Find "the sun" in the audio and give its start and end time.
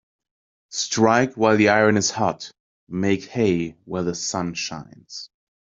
4.03-4.55